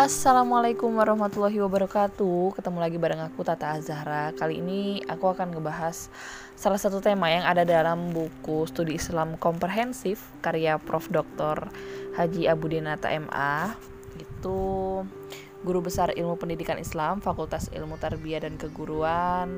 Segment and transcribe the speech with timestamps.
[0.00, 6.08] Assalamualaikum warahmatullahi wabarakatuh Ketemu lagi bareng aku Tata Azahra Kali ini aku akan ngebahas
[6.56, 11.12] salah satu tema yang ada dalam buku Studi Islam Komprehensif Karya Prof.
[11.12, 11.68] Dr.
[12.16, 13.76] Haji Abudinata MA
[14.16, 15.04] Itu
[15.68, 19.52] Guru Besar Ilmu Pendidikan Islam Fakultas Ilmu Tarbiyah dan Keguruan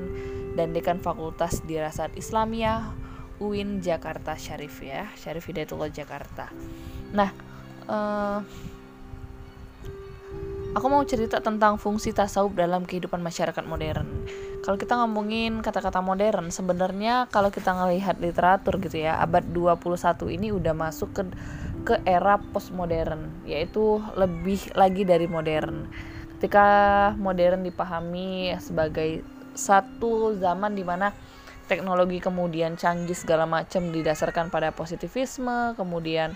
[0.59, 2.91] Dan Dekan Fakultas Dirasat Islamiyah
[3.39, 6.51] UIN Jakarta Syarif ya Syarif Hidayatullah Jakarta
[7.15, 7.31] Nah
[7.87, 8.43] uh,
[10.73, 14.09] Aku mau cerita tentang fungsi tasawuf dalam kehidupan masyarakat modern.
[14.65, 20.49] Kalau kita ngomongin kata-kata modern, sebenarnya kalau kita ngelihat literatur gitu ya, abad 21 ini
[20.49, 21.23] udah masuk ke
[21.85, 25.85] ke era postmodern, yaitu lebih lagi dari modern.
[26.41, 26.65] Ketika
[27.21, 29.21] modern dipahami sebagai
[29.53, 31.13] satu zaman di mana
[31.69, 36.33] teknologi kemudian canggih segala macam didasarkan pada positivisme, kemudian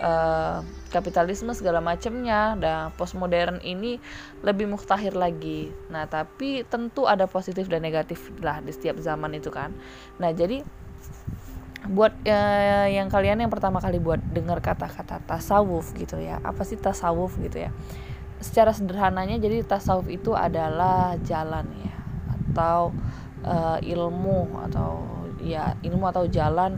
[0.00, 2.56] uh, kapitalisme segala macamnya.
[2.56, 4.00] Dan postmodern ini
[4.40, 5.68] lebih muktahir lagi.
[5.92, 9.70] Nah tapi tentu ada positif dan negatif lah di setiap zaman itu kan.
[10.16, 10.64] Nah jadi
[11.90, 16.40] buat uh, yang kalian yang pertama kali buat dengar kata-kata tasawuf gitu ya.
[16.40, 17.70] Apa sih tasawuf gitu ya?
[18.40, 21.96] Secara sederhananya jadi tasawuf itu adalah jalan ya
[22.50, 22.90] atau
[23.46, 25.06] uh, ilmu atau
[25.40, 26.76] ya ilmu atau jalan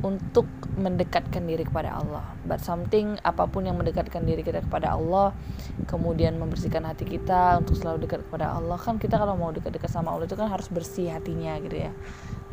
[0.00, 0.48] untuk
[0.80, 2.24] mendekatkan diri kepada Allah.
[2.48, 5.36] But something apa pun yang mendekatkan diri kita kepada Allah,
[5.84, 8.80] kemudian membersihkan hati kita untuk selalu dekat kepada Allah.
[8.80, 11.92] Kan kita kalau mau dekat-dekat sama Allah itu kan harus bersih hatinya gitu ya.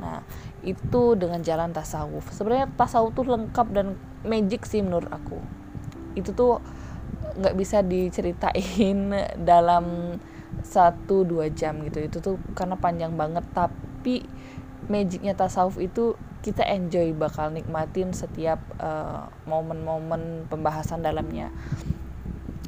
[0.04, 0.20] Nah,
[0.68, 2.28] itu dengan jalan tasawuf.
[2.36, 3.96] Sebenarnya tasawuf tuh lengkap dan
[4.28, 5.40] magic sih menurut aku.
[6.20, 6.60] Itu tuh
[7.40, 9.16] nggak bisa diceritain
[9.50, 10.18] dalam
[10.60, 12.04] satu dua jam gitu.
[12.04, 14.28] Itu tuh karena panjang banget tapi
[14.90, 21.54] magicnya tasawuf itu kita enjoy bakal nikmatin setiap uh, momen-momen pembahasan dalamnya.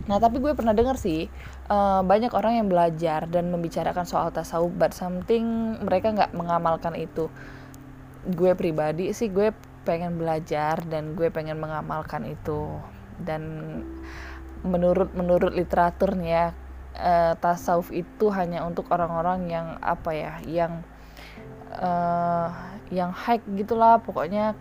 [0.05, 1.25] Nah tapi gue pernah denger sih
[1.72, 7.27] uh, banyak orang yang belajar dan membicarakan soal tasawuf, but something mereka nggak mengamalkan itu.
[8.30, 9.49] Gue pribadi sih gue
[9.81, 12.77] pengen belajar dan gue pengen mengamalkan itu
[13.17, 13.42] dan
[14.61, 16.54] menurut menurut literaturnya
[16.93, 20.86] uh, tasawuf itu hanya untuk orang-orang yang apa ya yang
[21.81, 22.47] uh,
[22.93, 24.53] yang high gitulah pokoknya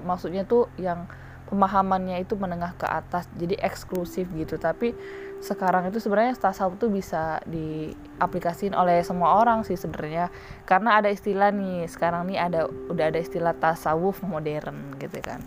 [0.00, 1.04] maksudnya tuh yang
[1.52, 4.56] pemahamannya itu menengah ke atas jadi eksklusif gitu.
[4.56, 4.96] Tapi
[5.44, 10.32] sekarang itu sebenarnya tasawuf tuh bisa diaplikasiin oleh semua orang sih sebenarnya.
[10.64, 15.44] Karena ada istilah nih sekarang nih ada udah ada istilah tasawuf modern gitu kan.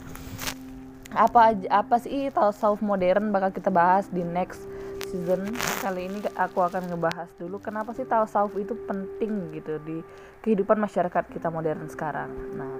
[1.09, 4.61] Apa apa sih tasawuf modern bakal kita bahas di next
[5.15, 5.47] season
[5.79, 10.03] kali ini aku akan ngebahas dulu kenapa sih tasawuf itu penting gitu di
[10.43, 12.27] kehidupan masyarakat kita modern sekarang.
[12.59, 12.75] Nah,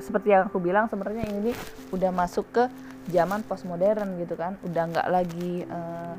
[0.00, 1.52] seperti yang aku bilang sebenarnya ini
[1.92, 2.64] udah masuk ke
[3.12, 6.16] zaman postmodern gitu kan, udah nggak lagi uh,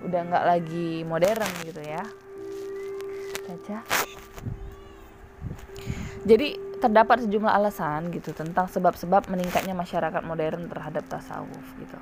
[0.00, 2.02] udah nggak lagi modern gitu ya.
[3.44, 3.84] Caca.
[6.24, 6.48] Jadi
[6.80, 12.00] terdapat sejumlah alasan gitu tentang sebab-sebab meningkatnya masyarakat modern terhadap tasawuf gitu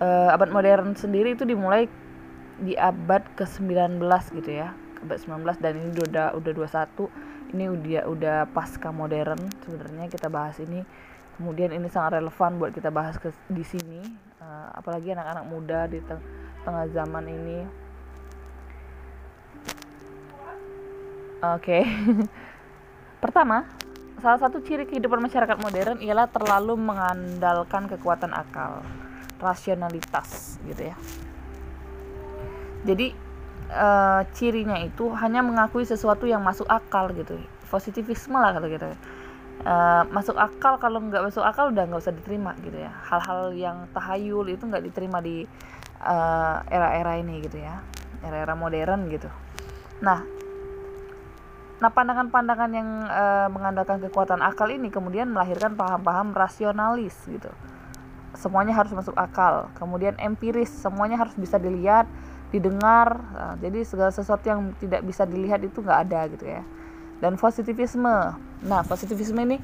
[0.00, 1.86] uh, abad modern sendiri itu dimulai
[2.60, 4.00] di abad ke-19
[4.40, 4.72] gitu ya.
[5.00, 10.56] Abad 19 dan ini udah udah 21 ini udah udah pasca modern sebenarnya kita bahas
[10.60, 10.82] ini.
[11.40, 14.04] Kemudian ini sangat relevan buat kita bahas ke, di sini.
[14.40, 16.20] Uh, apalagi anak-anak muda di teng
[16.64, 17.58] tengah zaman ini.
[21.40, 21.80] Oke.
[21.80, 21.84] Okay.
[23.20, 23.68] pertama
[24.20, 28.80] salah satu ciri kehidupan masyarakat modern ialah terlalu mengandalkan kekuatan akal
[29.40, 30.96] rasionalitas gitu ya.
[32.84, 33.12] Jadi
[33.72, 37.40] uh, cirinya itu hanya mengakui sesuatu yang masuk akal gitu.
[37.68, 38.86] Positivisme lah kata gitu.
[39.60, 42.92] Uh, masuk akal kalau nggak masuk akal udah nggak usah diterima gitu ya.
[43.08, 45.44] Hal-hal yang tahayul itu nggak diterima di
[46.00, 47.80] uh, era-era ini gitu ya.
[48.24, 49.28] Era-era modern gitu.
[50.00, 50.40] Nah
[51.80, 57.48] Nah, pandangan-pandangan yang uh, mengandalkan kekuatan akal ini kemudian melahirkan paham-paham rasionalis gitu
[58.40, 59.68] semuanya harus masuk akal.
[59.76, 62.08] Kemudian empiris semuanya harus bisa dilihat
[62.50, 63.20] didengar.
[63.30, 66.64] Nah, jadi segala sesuatu yang tidak bisa dilihat itu nggak ada gitu ya.
[67.20, 68.16] Dan positivisme.
[68.64, 69.60] Nah positivisme ini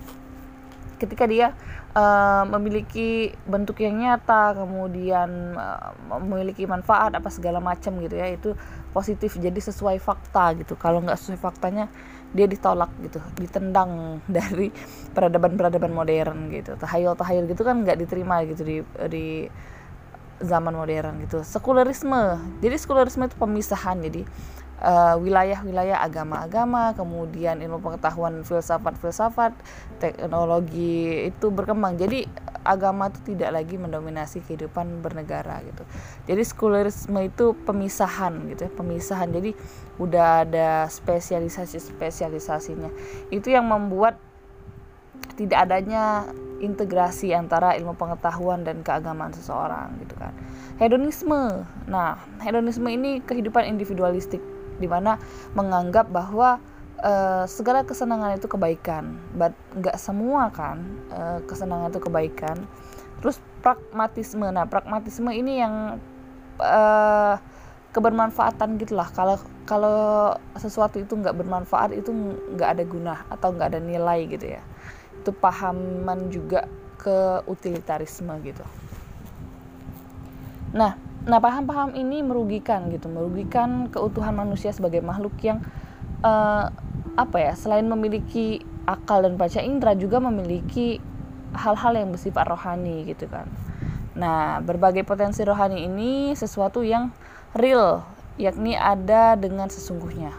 [0.96, 1.52] ketika dia
[1.92, 8.56] uh, memiliki bentuk yang nyata kemudian uh, memiliki manfaat apa segala macam gitu ya itu
[8.96, 9.36] positif.
[9.36, 10.76] Jadi sesuai fakta gitu.
[10.76, 11.92] Kalau nggak sesuai faktanya
[12.32, 13.20] dia ditolak gitu.
[13.36, 14.72] Ditendang dari
[15.12, 16.76] peradaban-peradaban modern gitu.
[16.80, 18.76] Tahayul-tahayul gitu kan nggak diterima gitu di
[19.08, 19.26] di
[20.40, 21.40] zaman modern gitu.
[21.44, 24.00] Sekularisme jadi sekularisme itu pemisahan.
[24.04, 24.24] Jadi
[24.82, 29.56] uh, wilayah-wilayah agama-agama, kemudian ilmu pengetahuan filsafat-filsafat,
[30.02, 31.96] teknologi itu berkembang.
[31.96, 32.28] Jadi
[32.66, 35.82] agama itu tidak lagi mendominasi kehidupan bernegara gitu.
[36.26, 39.28] Jadi sekularisme itu pemisahan gitu ya, pemisahan.
[39.30, 39.54] Jadi
[39.96, 42.90] udah ada spesialisasi spesialisasinya.
[43.32, 44.18] Itu yang membuat
[45.36, 46.24] tidak adanya
[46.56, 50.32] integrasi antara ilmu pengetahuan dan keagamaan seseorang gitu kan.
[50.80, 51.68] Hedonisme.
[51.88, 54.40] Nah, hedonisme ini kehidupan individualistik
[54.76, 55.20] di mana
[55.56, 56.60] menganggap bahwa
[57.02, 62.56] uh, segala kesenangan itu kebaikan, but nggak semua kan uh, kesenangan itu kebaikan.
[63.24, 65.98] Terus pragmatisme, nah pragmatisme ini yang
[66.60, 67.34] uh,
[67.96, 69.08] kebermanfaatan gitulah.
[69.16, 72.12] Kalau kalau sesuatu itu nggak bermanfaat itu
[72.54, 74.62] nggak ada guna atau nggak ada nilai gitu ya.
[75.24, 76.68] Itu pahaman juga
[77.00, 78.62] ke utilitarisme gitu.
[80.76, 80.92] Nah,
[81.26, 85.58] nah paham-paham ini merugikan gitu, merugikan keutuhan manusia sebagai makhluk yang
[86.22, 86.70] uh,
[87.18, 91.02] apa ya selain memiliki akal dan baca indera juga memiliki
[91.58, 93.50] hal-hal yang bersifat rohani gitu kan.
[94.14, 97.10] Nah berbagai potensi rohani ini sesuatu yang
[97.58, 98.06] real
[98.38, 100.30] yakni ada dengan sesungguhnya.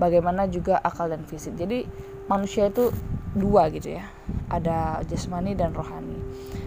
[0.00, 1.52] Bagaimana juga akal dan fisik.
[1.60, 1.84] Jadi
[2.32, 2.88] manusia itu
[3.36, 4.08] dua gitu ya
[4.52, 6.20] ada jasmani dan rohani.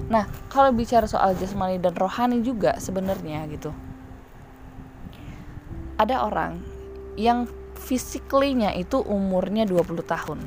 [0.10, 3.70] Nah kalau bicara soal jasmani dan rohani juga sebenarnya gitu.
[5.96, 6.60] Ada orang
[7.16, 7.46] yang
[7.78, 10.40] physically-nya itu umurnya 20 tahun.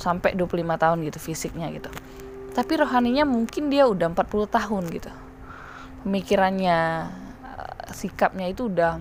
[0.00, 1.92] Sampai 25 tahun gitu fisiknya gitu.
[2.56, 5.12] Tapi rohaninya mungkin dia udah 40 tahun gitu.
[6.08, 6.78] Pemikirannya
[7.44, 8.96] eh, sikapnya itu udah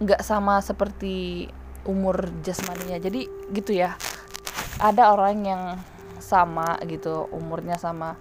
[0.00, 1.46] nggak sama seperti
[1.84, 2.96] umur jasmaninya.
[2.98, 3.94] Jadi gitu ya
[4.76, 5.62] ada orang yang
[6.20, 8.16] sama gitu umurnya sama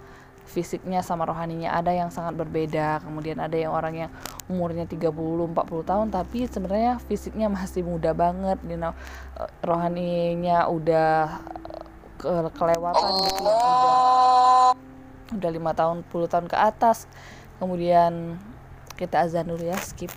[0.45, 3.01] fisiknya sama rohaninya ada yang sangat berbeda.
[3.01, 4.11] Kemudian ada yang orang yang
[4.45, 8.93] umurnya 30 40 tahun tapi sebenarnya fisiknya masih muda banget you know.
[9.65, 11.41] Rohaninya udah
[12.15, 14.71] ke kelewatan gitu udah
[15.35, 17.09] udah lima tahun 10 tahun ke atas.
[17.57, 18.37] Kemudian
[18.95, 20.13] kita azan dulu ya skip.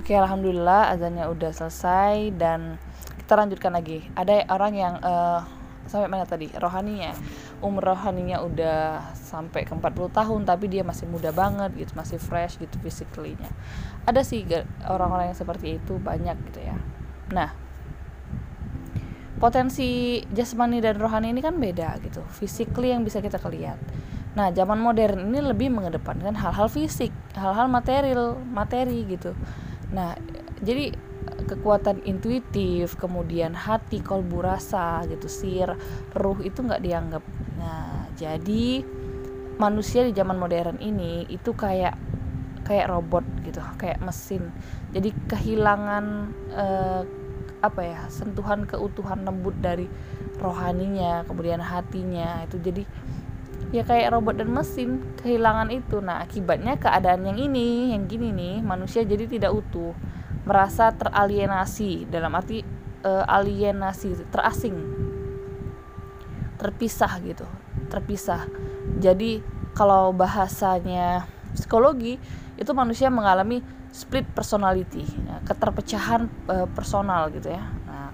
[0.00, 2.78] Oke alhamdulillah azannya udah selesai dan
[3.22, 4.04] kita lanjutkan lagi.
[4.18, 5.40] Ada orang yang uh,
[5.86, 6.50] sampai mana tadi?
[6.52, 7.14] Rohaninya.
[7.62, 12.60] Umur rohaninya udah sampai ke 40 tahun tapi dia masih muda banget gitu masih fresh
[12.60, 13.48] gitu physically-nya
[14.04, 14.44] ada sih
[14.84, 16.76] orang-orang yang seperti itu banyak gitu ya.
[17.32, 17.48] Nah
[19.40, 22.20] potensi jasmani dan rohani ini kan beda gitu.
[22.28, 23.80] Physically yang bisa kita lihat
[24.32, 29.32] nah zaman modern ini lebih mengedepankan hal-hal fisik hal-hal material materi gitu.
[29.96, 30.16] Nah
[30.60, 30.92] jadi
[31.44, 35.74] kekuatan intuitif kemudian hati kolbu rasa gitu sir.
[36.16, 37.24] Ruh itu nggak dianggap.
[37.58, 38.82] Nah jadi
[39.60, 41.94] manusia di zaman modern ini itu kayak
[42.62, 44.50] kayak robot gitu kayak mesin.
[44.94, 46.04] Jadi kehilangan
[46.54, 47.02] eh,
[47.62, 49.86] apa ya sentuhan keutuhan lembut dari
[50.42, 52.58] rohaninya kemudian hatinya itu.
[52.58, 52.82] Jadi
[53.72, 56.02] ya kayak robot dan mesin kehilangan itu.
[56.02, 59.94] Nah akibatnya keadaan yang ini yang gini nih manusia jadi tidak utuh
[60.42, 62.66] merasa teralienasi dalam arti
[63.06, 64.74] uh, alienasi terasing
[66.58, 67.46] terpisah gitu
[67.92, 68.48] terpisah.
[68.96, 69.44] Jadi
[69.76, 72.16] kalau bahasanya psikologi
[72.56, 73.60] itu manusia mengalami
[73.92, 77.64] split personality ya, keterpecahan uh, personal gitu ya.
[77.84, 78.08] Nah,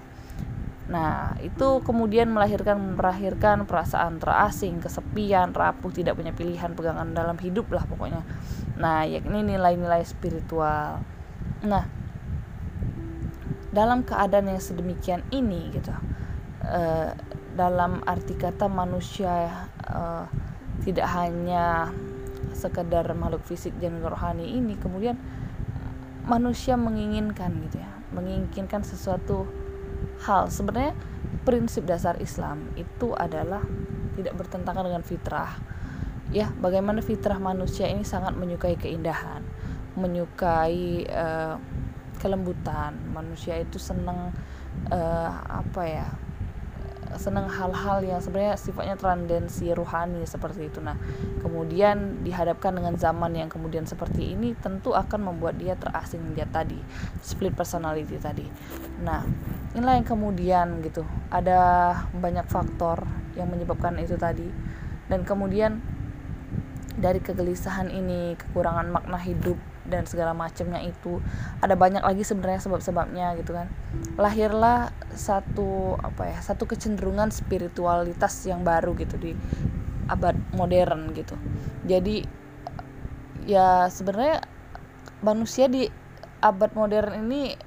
[0.89, 7.71] nah itu kemudian melahirkan melahirkan perasaan terasing kesepian rapuh tidak punya pilihan pegangan dalam hidup
[7.71, 8.27] lah pokoknya.
[8.75, 10.99] Nah yakni nilai-nilai spiritual.
[11.63, 11.98] Nah
[13.79, 15.95] dalam keadaan yang sedemikian ini gitu.
[16.59, 17.15] Uh,
[17.55, 20.27] dalam arti kata manusia uh,
[20.83, 21.87] tidak hanya
[22.51, 25.15] sekedar makhluk fisik dan rohani ini kemudian
[26.27, 27.91] manusia menginginkan gitu ya.
[28.11, 29.47] Menginginkan sesuatu
[30.27, 30.51] hal.
[30.51, 30.91] Sebenarnya
[31.47, 33.63] prinsip dasar Islam itu adalah
[34.19, 35.55] tidak bertentangan dengan fitrah.
[36.35, 39.41] Ya bagaimana fitrah manusia ini sangat menyukai keindahan
[39.97, 41.57] menyukai uh,
[42.19, 42.93] kelembutan.
[43.15, 44.35] Manusia itu senang
[44.91, 46.07] uh, apa ya
[47.17, 50.77] senang hal-hal yang sebenarnya sifatnya trandensi ruhani seperti itu.
[50.77, 50.93] Nah
[51.41, 56.77] kemudian dihadapkan dengan zaman yang kemudian seperti ini tentu akan membuat dia terasing dia tadi
[57.25, 58.45] split personality tadi.
[59.01, 59.25] Nah
[59.73, 61.01] inilah yang kemudian gitu
[61.33, 63.01] ada banyak faktor
[63.33, 64.45] yang menyebabkan itu tadi.
[65.09, 65.81] Dan kemudian
[66.99, 69.57] dari kegelisahan ini kekurangan makna hidup
[69.89, 71.19] dan segala macamnya itu.
[71.59, 73.67] Ada banyak lagi sebenarnya sebab-sebabnya gitu kan.
[74.15, 79.33] Lahirlah satu apa ya satu kecenderungan spiritualitas yang baru gitu di
[80.07, 81.35] abad modern gitu.
[81.89, 82.23] Jadi
[83.49, 84.45] ya sebenarnya
[85.25, 85.89] manusia di
[86.39, 87.57] abad modern ini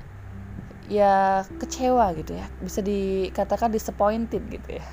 [0.87, 2.47] ya kecewa gitu ya.
[2.63, 4.87] Bisa dikatakan disappointed gitu ya.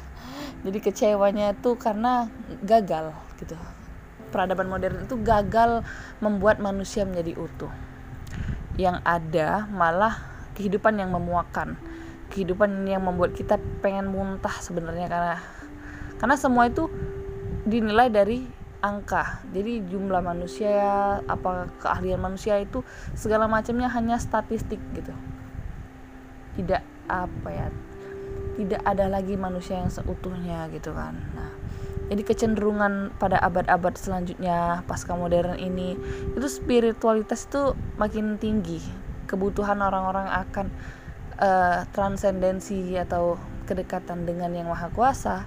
[0.60, 2.28] Jadi kecewanya itu karena
[2.68, 3.56] gagal gitu
[4.30, 5.84] peradaban modern itu gagal
[6.24, 7.74] membuat manusia menjadi utuh.
[8.80, 10.16] Yang ada malah
[10.56, 11.76] kehidupan yang memuakan.
[12.30, 15.36] Kehidupan yang membuat kita pengen muntah sebenarnya karena
[16.22, 16.88] karena semua itu
[17.66, 18.46] dinilai dari
[18.80, 19.44] angka.
[19.52, 22.86] Jadi jumlah manusia apa keahlian manusia itu
[23.18, 25.12] segala macamnya hanya statistik gitu.
[26.56, 27.68] Tidak apa ya
[28.60, 31.16] tidak ada lagi manusia yang seutuhnya gitu kan.
[31.32, 31.52] Nah
[32.10, 35.94] jadi kecenderungan pada abad-abad selanjutnya pasca modern ini
[36.34, 38.82] itu spiritualitas itu makin tinggi.
[39.30, 40.68] Kebutuhan orang-orang akan
[41.38, 43.38] uh, transendensi atau
[43.70, 45.46] kedekatan dengan yang maha kuasa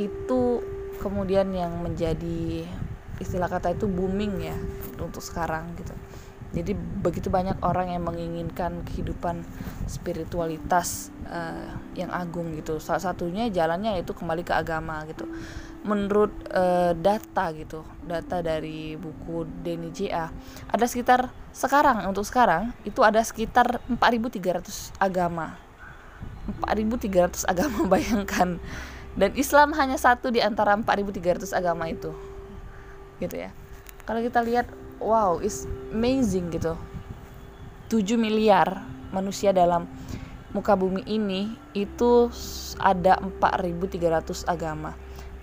[0.00, 0.64] itu
[1.04, 2.64] kemudian yang menjadi
[3.20, 4.56] istilah kata itu booming ya
[4.96, 5.92] untuk sekarang gitu
[6.52, 9.40] jadi begitu banyak orang yang menginginkan kehidupan
[9.88, 12.76] spiritualitas uh, yang agung gitu.
[12.76, 15.24] Salah satunya jalannya yaitu kembali ke agama gitu.
[15.82, 20.30] Menurut uh, data gitu data dari buku Denny JA
[20.70, 25.56] ada sekitar sekarang untuk sekarang itu ada sekitar 4.300 agama.
[26.60, 28.60] 4.300 agama bayangkan.
[29.12, 32.12] Dan Islam hanya satu di antara 4.300 agama itu.
[33.20, 33.56] Gitu ya.
[34.04, 34.68] Kalau kita lihat
[35.02, 36.78] wow is amazing gitu.
[37.92, 39.84] 7 miliar manusia dalam
[40.56, 42.32] muka bumi ini itu
[42.80, 44.96] ada 4300 agama.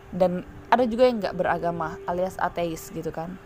[0.10, 0.42] Dan
[0.74, 3.38] ada juga yang nggak beragama alias ateis gitu kan.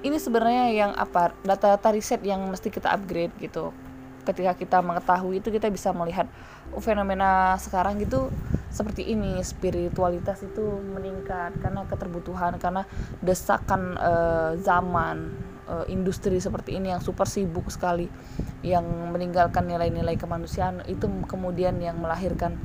[0.00, 3.74] Ini sebenarnya yang apa data-data riset yang mesti kita upgrade gitu.
[4.22, 6.30] Ketika kita mengetahui itu kita bisa melihat
[6.72, 8.30] oh, fenomena sekarang gitu
[8.70, 12.86] seperti ini spiritualitas itu meningkat karena keterbutuhan karena
[13.18, 15.34] desakan uh, zaman
[15.66, 18.06] uh, industri seperti ini yang super sibuk sekali
[18.62, 22.58] yang meninggalkan nilai-nilai kemanusiaan itu kemudian yang melahirkan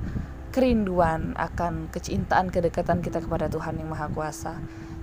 [0.56, 4.56] kerinduan akan kecintaan kedekatan kita kepada Tuhan yang Maha Kuasa.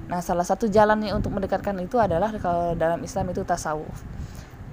[0.09, 4.01] Nah, salah satu jalannya untuk mendekatkan itu adalah kalau dalam Islam itu tasawuf.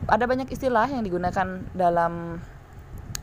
[0.07, 2.39] Ada banyak istilah yang digunakan dalam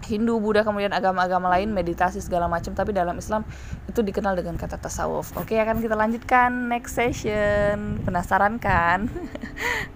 [0.07, 3.43] Hindu, Buddha, kemudian agama-agama lain, meditasi segala macam, tapi dalam Islam
[3.91, 5.35] itu dikenal dengan kata tasawuf.
[5.35, 7.99] Oke, akan kita lanjutkan next session.
[8.07, 9.11] Penasaran kan?